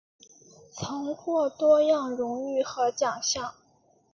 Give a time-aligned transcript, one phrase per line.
[0.73, 3.53] 曾获多样荣誉和奖项。